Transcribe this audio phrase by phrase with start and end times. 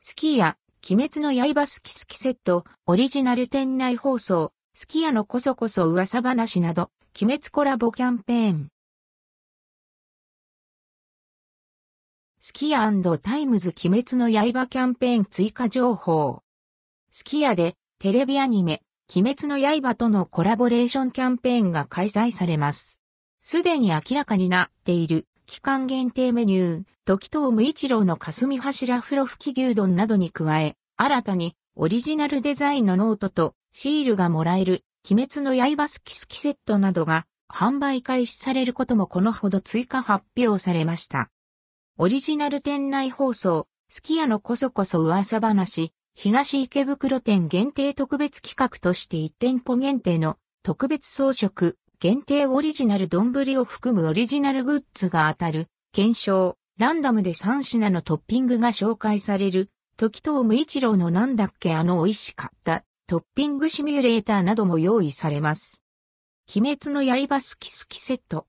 [0.00, 0.56] すき家、
[0.88, 6.90] 鬼滅の刃好き好きセット、オリジナル店内放送、すき家のこそこそ噂話など、
[7.20, 8.68] 鬼滅コラボキャンペーン。
[12.38, 12.90] すき家
[13.22, 16.42] タイムズ鬼滅の刃キャンペーン追加情報。
[17.10, 18.82] すき家でテレビアニメ、
[19.14, 23.00] 鬼滅の刃とのコラボレーションキャンペーンが開催されます。
[23.40, 41.30] すでに明らかになっている期間限定メニュー、時透無一郎の霞柱風呂吹き牛丼などに加え、新たにオリジナルデザインのノートとシールがもらえる鬼滅の刃好き好きセットなどが販売開始されることもこのほど追加発表されました。
[41.96, 65.80] オリジナル店内放送、すき家のこそこそ噂話、東池袋店限定特別企画として1店舗限定の特別装飾、限定オリジナル丼を含むオリジナルグッズが当たる、検証、ランダムで3品のトッピングが紹介される、時藤無一郎のなんだっけあの美味しかったトッピングシミュレーターなども用意されます。
[66.54, 68.46] 鬼滅の刃好き好きセット。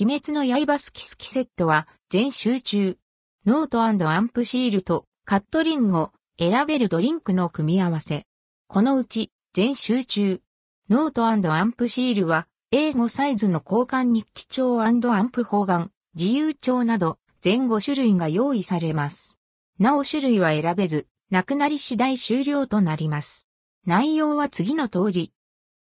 [0.00, 2.96] 鬼滅の刃好き好きセットは全集中。
[3.44, 8.24] ノートアンプシールとカットリンゴ、選べるドリンクの組み合わせ。
[8.66, 10.40] このうち全集中。
[10.88, 19.38] ノートアンプシールは A5サイズの交換日記帳アンプ方眼、自由帳など全5種類が用意されます。
[19.78, 23.46] なお種類は選べず、なくなり次第終了となります。
[23.84, 25.34] 内容は次の通り。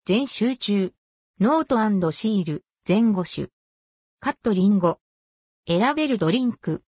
[0.04, 0.92] 全集中。
[1.38, 3.48] ノートシール、全5種。
[4.18, 4.98] カットリンゴ。
[5.68, 6.82] 選べるドリンク。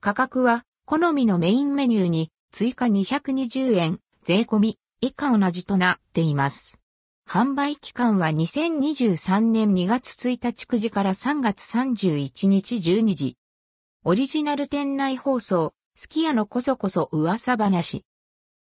[0.00, 6.81] 価格は、好みのメインメニューに追加220円、税込み以下同じとなっています。
[7.32, 13.38] 販売期間は2023年2月1日9時から3月31日12時。
[14.04, 18.04] オリジナル店内放送、すき家のこそこそ噂話。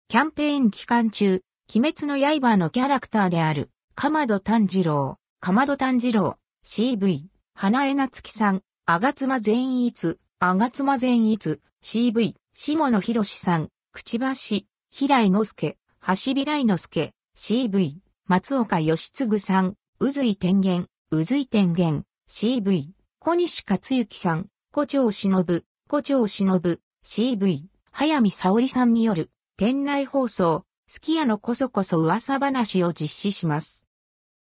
[0.08, 1.40] キャンペーン期間中、
[1.74, 7.22] 鬼滅の刃のキャラクターである、かまど炭治郎、かまど炭治郎、CV、
[7.54, 17.94] 花江夏樹さん、あがつま善逸、あがつま善逸、CV、下野博さん、くちばし、平井之助、橋平井之助、CV、
[18.30, 22.90] 松岡義嗣さん、宇髄天元、宇髄天元、CV、
[23.20, 25.42] 小西克幸さん、古町忍、
[25.88, 33.86] 古町忍、CV、早見沙織さんによる、店内放送、すき家のこそこそ噂話を実施します。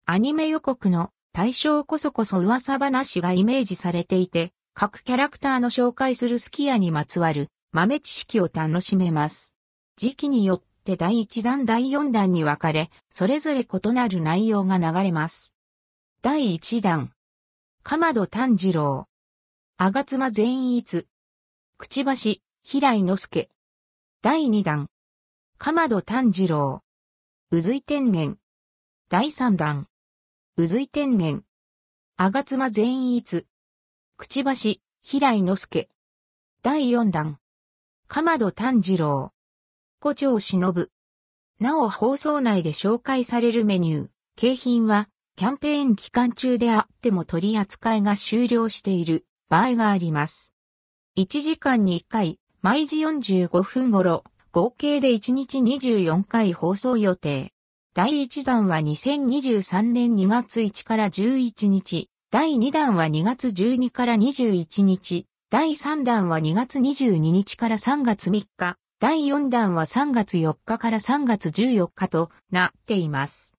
[0.06, 9.56] アニメ予告の対象こそこそ噂話がイメージされていて、各キャラクターの紹介するすき家にまつわる豆知識を楽しめます。
[9.98, 15.54] 時期によってって第1弾第4弾に分かれ、それぞれ異なる内容が流れます。
[16.24, 17.14] 第1弾。
[17.84, 19.08] かまど炭治郎。
[19.78, 21.06] あがつま善逸。
[21.78, 23.50] くちばし、平井之助。
[24.24, 24.90] 第2弾。
[25.60, 26.82] かまど炭治郎。
[27.52, 28.40] うずい天面。
[29.08, 29.88] 第3弾。
[30.58, 31.44] うずい天面。
[32.18, 33.46] あがつま善逸。
[34.18, 35.90] くちばし、平井之助。
[36.64, 37.38] 第4弾。
[38.08, 39.32] かまど炭治郎。
[40.04, 40.90] 古町忍。
[41.60, 50.56] なお放送内で紹介されるメニュー、景品は、キャンペーン期間中であっても取り扱いが終了している場合があります。
[51.20, 57.54] 1時間に1回、毎時45分頃、合計で1日24回放送予定。
[57.94, 73.56] 第1弾は2023年2月1から11日、第2弾は2月12から21日、第3弾は2月22日から3月3日、第4弾は3月4日から3月14日となっています。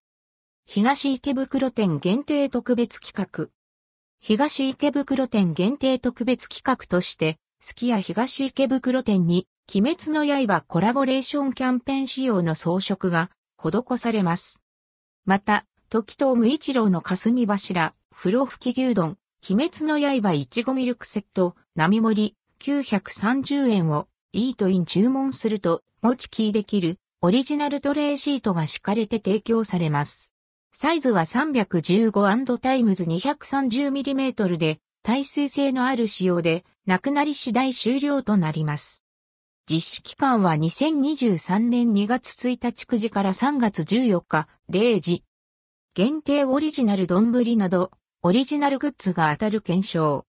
[0.66, 3.48] 東池袋店限定特別企画。
[4.20, 14.62] 東池袋店限定特別企画として、スキヤ東池袋店に、鬼滅の刃コラボレーションキャンペーン仕様の装飾が施されます。
[15.24, 19.18] また、時藤無一郎の霞柱、風呂吹き牛丼、
[19.50, 30.32] 鬼滅の刃いちごミルクセット、並盛り、930円をイートイン注文すると、持ちキーできるオリジナルトレーシートが敷かれて提供されます。
[30.74, 39.04] サイズは 315& タイムズ 230mm で、耐水性のある仕様で、なくなり次第終了となります。
[39.70, 45.24] 実施期間は2023年2月1日9時から3月14日0時。
[45.94, 47.90] 限定オリジナル丼など、
[48.22, 50.24] オリジナルグッズが当たる懸賞。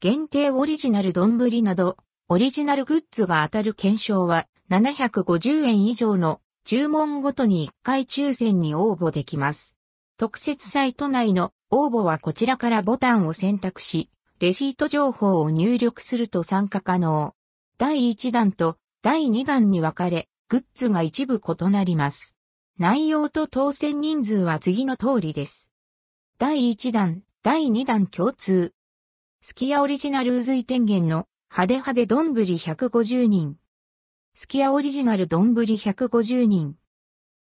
[0.00, 1.96] 限定オリジナル丼など、
[2.30, 9.78] オリジナルグッズが当たる懸賞は750円以上の注文ごとに1回抽選に応募できます。
[10.18, 14.10] 特設サイト内の応募はこちらからボタンを選択し、
[14.40, 17.32] レシート情報を入力すると参加可能。
[17.78, 22.36] 第1弾と第2弾に分かれ、グッズが一部異なります。
[22.78, 25.72] 内容と当選人数は次の通りです。
[26.38, 28.74] 第1弾、第2弾共通。
[29.40, 33.56] スキヤオリジナル渦井天元の派手派手丼150人。
[34.34, 36.76] スキヤオリジナル丼150人。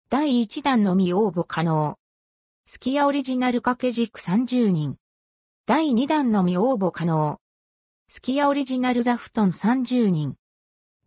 [0.09, 1.97] 第1弾のみ応募可能。
[2.67, 4.97] スキヤオリジナル掛け軸30人。
[5.65, 7.39] 第2弾のみ応募可能。
[8.07, 10.35] スキヤオリジナルザフトン30人。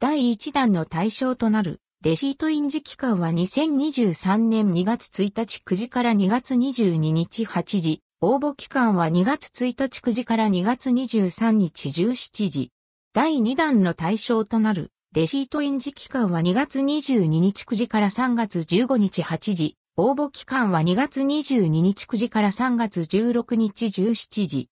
[0.00, 8.02] 第1弾の対象となるレシート印字期間は2023年2月1日9時から2月22日8時。
[8.22, 12.72] 応募期間は2月1日9時から2月23日17時。
[13.16, 19.78] 第2弾の対象となるレシート印字期間は2月22日9時から3月15日8時。
[19.96, 24.68] 応募期間は2月22日9時から3月16日17時。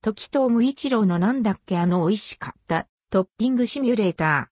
[0.00, 4.48] 時藤無一郎のなんだっけあの美味しかったトッピングシミュレータ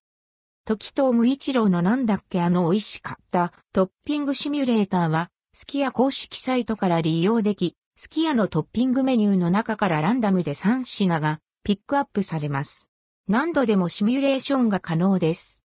[0.67, 0.75] ー。
[0.75, 12.90] 時藤無一郎のなんだっけあの美味しかったトッピングシミュレーターは、スキヤ公式サイトから利用でき、スキヤのトッピングメニューの中からランダムで3品がピックアップされます。
[13.31, 15.63] 何度でもシミュレーションが可能です。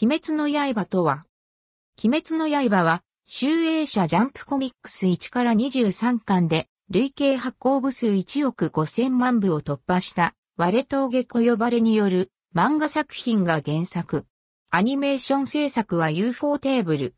[0.00, 1.26] 鬼滅の刃とは
[2.00, 14.24] 鬼滅の刃は、集英社ジャンプコミックス1から23巻で、累計発行部数1億5000万部を突破した、割れ峠小呼ばれによる漫画作品が原作。
[14.70, 17.16] アニメーション制作は UFO テーブル。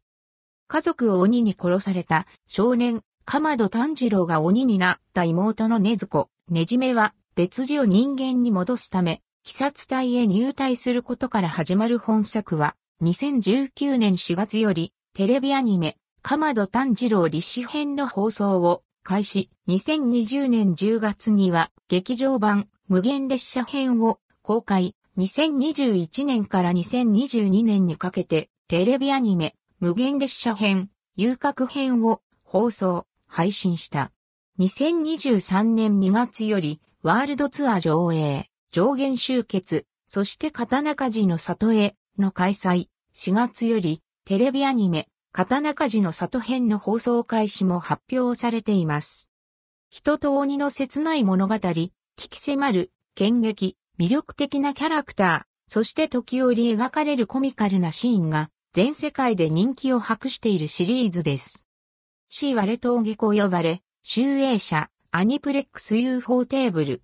[0.68, 19.48] 家族を鬼に殺された少年、鎌戸炭治郎が鬼になった妹の禰豆子、ねじめは別児を人間に戻すため、鬼殺隊へ入隊することから始まる本作は、2019年4月より、テレビアニメ、鎌戸炭治郎立志編の放送を開始。
[19.68, 24.96] 2020年10月には、劇場版、無限列車編を公開。
[25.16, 34.10] 2021年から2022年にかけて、テレビアニメ、無限列車編、遊郭編を放送、配信した。
[34.58, 38.50] 2023年2月より、ワールドツアー上映。
[38.76, 49.30] 上限集結、そして刀鍛冶の里への開催、4月よりテレビアニメ、刀鍛冶の里編の放送開始も発表されています。
[49.88, 61.64] 人と鬼の切ない物語、聞き迫る、剣劇、魅力的なキャラクター、そして時折描かれるコミカルなシーンが全世界で人気を博しているシリーズです。
[62.28, 67.02] シーワレ峠コ呼ばれ、集英社、アニプレックス UFO テーブル、